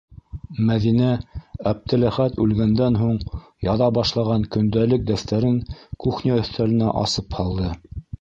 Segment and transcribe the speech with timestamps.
[0.67, 1.07] Мәҙинә
[1.71, 3.19] Әптеләхәт үлгәндән һуң
[3.67, 5.61] яҙа башлаған көндәлек-дәфтәрен
[6.07, 7.69] кухня өҫтәленә асып һалды.